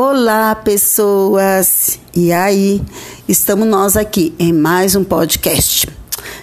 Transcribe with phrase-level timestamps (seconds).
[0.00, 1.98] Olá, pessoas!
[2.14, 2.80] E aí,
[3.28, 5.88] estamos nós aqui em mais um podcast.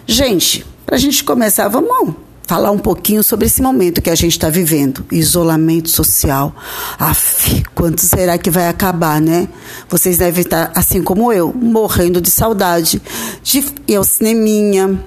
[0.05, 2.15] Gente, para a gente começar, vamos
[2.45, 6.53] falar um pouquinho sobre esse momento que a gente está vivendo isolamento social.
[6.99, 9.47] Aff, quanto será que vai acabar, né?
[9.87, 13.01] Vocês devem estar, assim como eu, morrendo de saudade
[13.41, 15.01] de ir ao cineminha,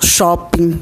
[0.00, 0.80] shopping,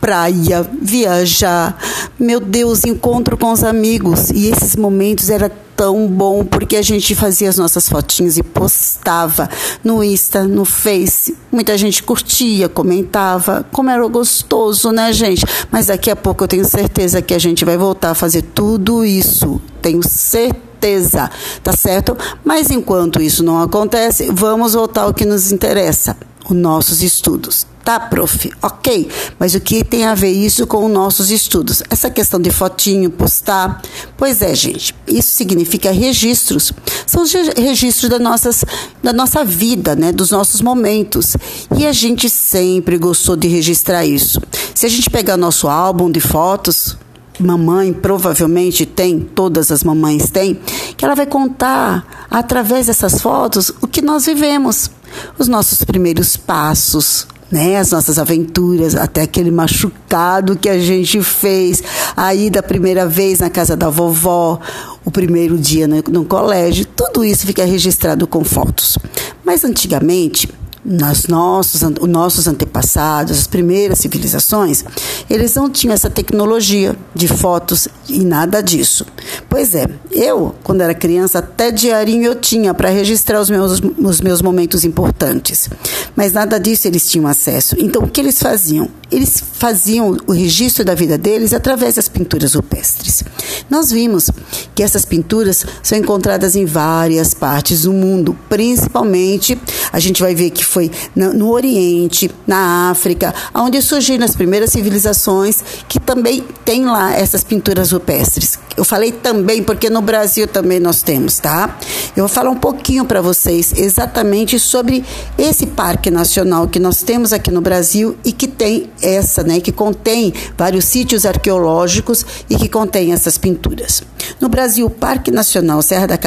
[0.00, 1.76] praia, viajar.
[2.16, 4.30] Meu Deus, encontro com os amigos.
[4.30, 9.48] E esses momentos era tão bom porque a gente fazia as nossas fotinhas e postava
[9.84, 11.36] no Insta, no Face.
[11.52, 15.44] Muita gente curtia, comentava, como era gostoso, né, gente?
[15.70, 19.04] Mas daqui a pouco eu tenho certeza que a gente vai voltar a fazer tudo
[19.04, 19.60] isso.
[19.82, 21.30] Tenho certeza,
[21.62, 22.16] tá certo?
[22.42, 26.16] Mas enquanto isso não acontece, vamos voltar ao que nos interessa,
[26.48, 27.66] os nossos estudos.
[27.86, 28.50] Tá, prof?
[28.60, 29.08] Ok.
[29.38, 31.84] Mas o que tem a ver isso com os nossos estudos?
[31.88, 33.80] Essa questão de fotinho, postar.
[34.16, 34.92] Pois é, gente.
[35.06, 36.72] Isso significa registros.
[37.06, 38.64] São os registros da, nossas,
[39.00, 40.10] da nossa vida, né?
[40.10, 41.36] Dos nossos momentos.
[41.78, 44.42] E a gente sempre gostou de registrar isso.
[44.74, 46.96] Se a gente pegar nosso álbum de fotos,
[47.38, 50.58] mamãe provavelmente tem, todas as mamães têm,
[50.96, 54.90] que ela vai contar através dessas fotos o que nós vivemos,
[55.38, 61.82] os nossos primeiros passos, né, as nossas aventuras, até aquele machucado que a gente fez,
[62.16, 64.58] aí da primeira vez na casa da vovó,
[65.04, 68.98] o primeiro dia no, no colégio, tudo isso fica registrado com fotos.
[69.44, 70.48] Mas antigamente,
[70.88, 74.84] nas nossos, os nossos antepassados, as primeiras civilizações,
[75.28, 79.04] eles não tinham essa tecnologia de fotos e nada disso.
[79.48, 84.20] Pois é, eu, quando era criança, até diarinho eu tinha para registrar os meus, os
[84.20, 85.68] meus momentos importantes.
[86.14, 87.74] Mas nada disso eles tinham acesso.
[87.80, 88.88] Então, o que eles faziam?
[89.10, 93.22] Eles faziam o registro da vida deles através das pinturas rupestres.
[93.70, 94.30] Nós vimos
[94.74, 99.58] que essas pinturas são encontradas em várias partes do mundo, principalmente
[99.92, 105.62] a gente vai ver que foi no Oriente, na África, onde surgiram as primeiras civilizações
[105.88, 108.58] que também tem lá essas pinturas rupestres.
[108.76, 111.78] Eu falei também porque no Brasil também nós temos, tá?
[112.14, 115.04] Eu vou falar um pouquinho para vocês exatamente sobre
[115.38, 119.72] esse parque nacional que nós temos aqui no Brasil e que tem essa, né, que
[119.72, 124.02] contém vários sítios arqueológicos e que contém essas pinturas.
[124.40, 126.18] No Brasil, o Parque Nacional Serra da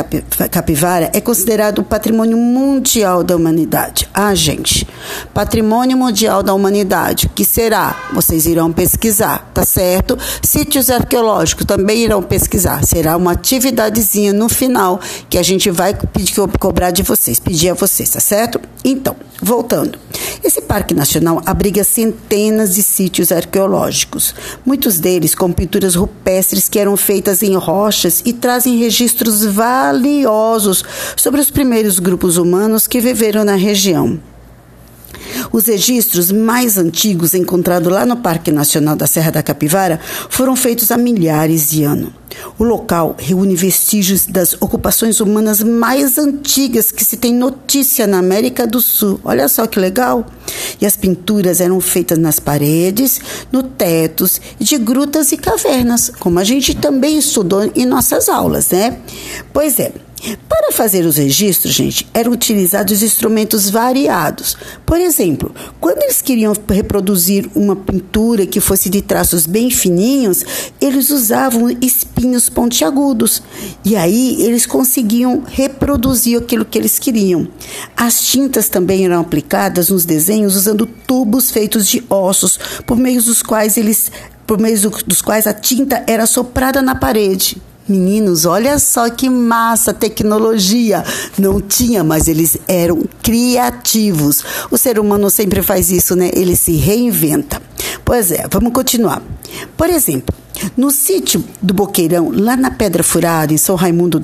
[0.50, 4.10] Capivara é considerado um patrimônio mundial da humanidade.
[4.14, 4.88] Ah, gente,
[5.34, 7.96] patrimônio mundial da humanidade, o que será?
[8.14, 10.18] Vocês irão pesquisar, tá certo?
[10.42, 12.84] Sítios arqueológicos também irão pesquisar.
[12.86, 15.00] Será uma atividadezinha no final
[15.30, 18.60] que a gente vai pedir, cobrar de vocês, pedir a vocês, tá certo?
[18.84, 19.98] Então, voltando.
[20.42, 24.34] Esse Parque Nacional abriga centenas de sítios arqueológicos,
[24.66, 30.84] muitos deles com pinturas rupestres que eram feitas em rochas e trazem registros valiosos
[31.18, 34.20] sobre os primeiros grupos humanos que viveram na região.
[35.52, 40.00] Os registros mais antigos encontrados lá no Parque Nacional da Serra da Capivara
[40.30, 42.12] foram feitos há milhares de anos.
[42.58, 48.68] O local reúne vestígios das ocupações humanas mais antigas que se tem notícia na América
[48.68, 49.20] do Sul.
[49.24, 50.26] Olha só que legal!
[50.80, 53.20] E as pinturas eram feitas nas paredes,
[53.52, 58.98] no tetos, de grutas e cavernas, como a gente também estudou em nossas aulas, né?
[59.52, 59.92] Pois é.
[60.48, 64.58] Para fazer os registros, gente, eram utilizados instrumentos variados.
[64.86, 70.44] Por exemplo, quando eles queriam reproduzir uma pintura que fosse de traços bem fininhos,
[70.82, 73.42] eles usavam espinhos pontiagudos.
[73.86, 77.48] E aí eles conseguiam reproduzir aquilo que eles queriam.
[77.96, 83.42] As tintas também eram aplicadas nos desenhos usando tubos feitos de ossos, por meio dos
[83.42, 84.12] quais eles
[84.46, 87.62] por meio dos quais a tinta era soprada na parede.
[87.90, 91.04] Meninos, olha só que massa tecnologia.
[91.38, 94.44] Não tinha, mas eles eram criativos.
[94.70, 96.30] O ser humano sempre faz isso, né?
[96.34, 97.62] Ele se reinventa.
[98.06, 99.22] Pois é, vamos continuar.
[99.76, 100.34] Por exemplo,
[100.76, 104.22] no sítio do Boqueirão, lá na Pedra Furada, em São Raimundo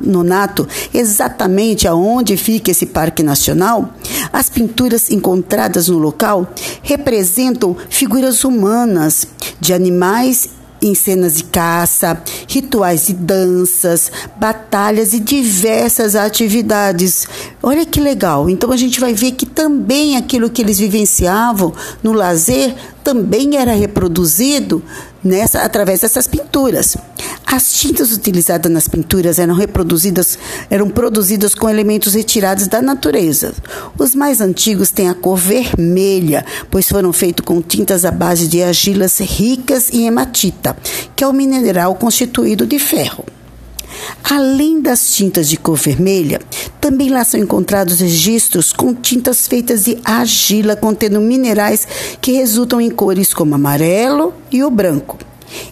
[0.00, 3.94] Nonato, exatamente aonde fica esse Parque Nacional,
[4.32, 6.52] as pinturas encontradas no local
[6.82, 9.26] representam figuras humanas
[9.60, 10.48] de animais
[10.82, 17.26] em cenas de caça, rituais de danças, batalhas e diversas atividades.
[17.62, 18.48] Olha que legal!
[18.48, 21.72] Então a gente vai ver que também aquilo que eles vivenciavam
[22.02, 24.82] no lazer também era reproduzido
[25.22, 26.96] nessa através dessas pinturas.
[27.50, 33.54] As tintas utilizadas nas pinturas eram reproduzidas, eram produzidas com elementos retirados da natureza.
[33.98, 38.62] Os mais antigos têm a cor vermelha, pois foram feitos com tintas à base de
[38.62, 40.76] argilas ricas em hematita,
[41.16, 43.24] que é o mineral constituído de ferro.
[44.24, 46.42] Além das tintas de cor vermelha,
[46.78, 51.88] também lá são encontrados registros com tintas feitas de argila contendo minerais
[52.20, 55.27] que resultam em cores como amarelo e o branco.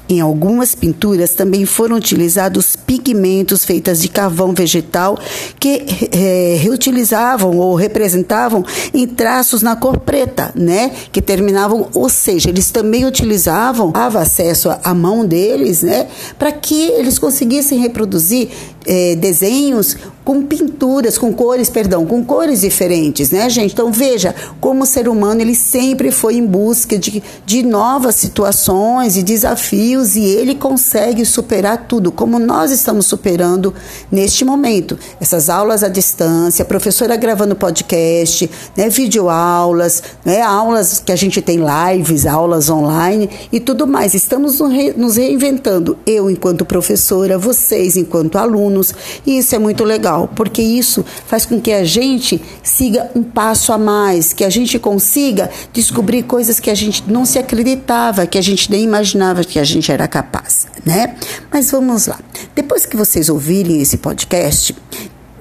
[0.09, 5.19] Em algumas pinturas também foram utilizados pigmentos feitos de carvão vegetal
[5.59, 8.65] que é, reutilizavam ou representavam
[8.95, 10.93] em traços na cor preta, né?
[11.13, 16.07] Que terminavam, ou seja, eles também utilizavam, dava acesso à mão deles, né?
[16.39, 18.49] Para que eles conseguissem reproduzir
[18.87, 23.73] é, desenhos com pinturas, com cores, perdão, com cores diferentes, né, gente?
[23.73, 29.17] Então veja como o ser humano ele sempre foi em busca de, de novas situações
[29.17, 33.75] e desafios e ele consegue superar tudo, como nós estamos superando
[34.11, 34.99] neste momento.
[35.21, 41.59] Essas aulas à distância, professora gravando podcast, né, videoaulas, né, aulas que a gente tem
[41.59, 44.15] lives, aulas online e tudo mais.
[44.15, 44.61] Estamos
[44.97, 45.99] nos reinventando.
[46.07, 48.95] Eu enquanto professora, vocês enquanto alunos,
[49.27, 53.73] e isso é muito legal, porque isso faz com que a gente siga um passo
[53.73, 58.39] a mais, que a gente consiga descobrir coisas que a gente não se acreditava, que
[58.39, 61.17] a gente nem imaginava que a gente era capaz, né?
[61.51, 62.21] Mas vamos lá.
[62.55, 64.77] Depois que vocês ouvirem esse podcast,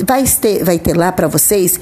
[0.07, 1.77] vai ter, vai ter lá para vocês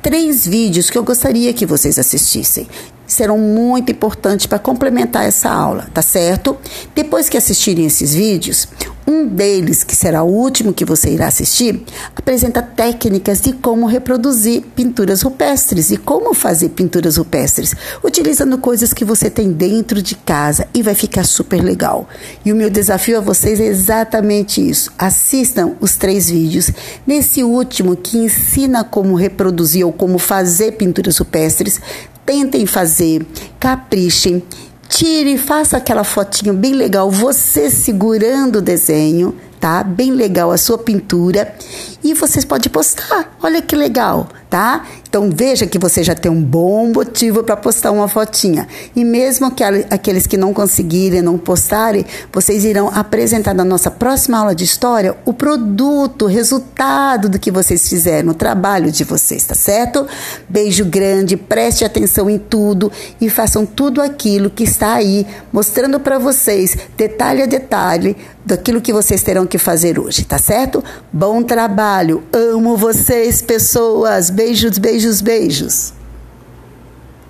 [0.00, 2.68] três vídeos que eu gostaria que vocês assistissem
[3.04, 6.56] serão muito importantes para complementar essa aula, tá certo?
[6.94, 8.68] Depois que assistirem esses vídeos,
[9.12, 11.82] um deles, que será o último que você irá assistir,
[12.16, 19.04] apresenta técnicas de como reproduzir pinturas rupestres e como fazer pinturas rupestres, utilizando coisas que
[19.04, 22.08] você tem dentro de casa e vai ficar super legal.
[22.44, 24.90] E o meu desafio a vocês é exatamente isso.
[24.98, 26.70] Assistam os três vídeos.
[27.06, 31.80] Nesse último, que ensina como reproduzir ou como fazer pinturas rupestres,
[32.24, 33.26] tentem fazer,
[33.60, 34.42] caprichem
[34.92, 39.82] tire, faça aquela fotinho bem legal, você segurando o desenho, tá?
[39.82, 41.54] Bem legal a sua pintura
[42.04, 43.34] e vocês podem postar.
[43.42, 44.84] Olha que legal, tá?
[45.08, 48.68] Então veja que você já tem um bom motivo para postar uma fotinha.
[48.94, 54.36] E mesmo que aqueles que não conseguirem, não postarem, vocês irão apresentar na nossa próxima
[54.36, 59.42] aula de história o produto, o resultado do que vocês fizeram, o trabalho de vocês,
[59.42, 60.06] tá certo?
[60.46, 66.18] Beijo grande, preste atenção em tudo e façam tudo aquilo que está aí mostrando para
[66.18, 70.82] vocês, detalhe a detalhe, daquilo que vocês terão que fazer hoje, tá certo?
[71.12, 74.30] Bom trabalho, amo vocês, pessoas.
[74.42, 75.92] Beijos, beijos, beijos.